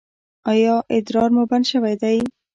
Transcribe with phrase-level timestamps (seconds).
[0.51, 2.17] ایا ادرار مو بند شوی دی؟